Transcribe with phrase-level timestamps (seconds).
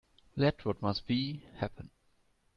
[0.35, 1.91] Let what must be, happen.